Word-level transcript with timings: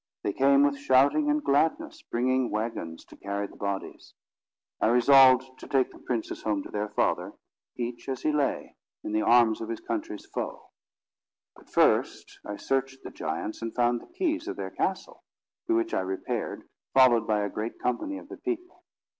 They 0.23 0.33
came 0.33 0.63
with 0.63 0.79
shouting 0.79 1.29
and 1.29 1.43
gladness, 1.43 2.01
bringing 2.01 2.49
waggons 2.49 3.05
to 3.05 3.15
carry 3.15 3.45
the 3.45 3.55
bodies. 3.55 4.15
I 4.81 4.87
resolved 4.87 5.59
to 5.59 5.67
take 5.67 5.91
the 5.91 5.99
princes 5.99 6.41
home 6.41 6.63
to 6.63 6.71
their 6.71 6.89
father, 6.89 7.33
each 7.75 8.09
as 8.09 8.23
he 8.23 8.31
lay, 8.31 8.77
in 9.03 9.11
the 9.11 9.21
arms 9.21 9.61
of 9.61 9.69
his 9.69 9.79
country's 9.79 10.25
foe. 10.25 10.69
But 11.55 11.69
first 11.69 12.39
I 12.43 12.55
searched 12.55 13.03
the 13.03 13.11
giants, 13.11 13.61
and 13.61 13.75
found 13.75 14.01
the 14.01 14.07
keys 14.17 14.47
of 14.47 14.55
their 14.55 14.71
castle, 14.71 15.21
to 15.67 15.75
which 15.75 15.93
I 15.93 15.99
repaired, 16.01 16.63
followed 16.95 17.27
by 17.27 17.41
a 17.45 17.49
great 17.51 17.77
company 17.77 18.17
of 18.17 18.27
the 18.27 18.37
people. 18.37 18.81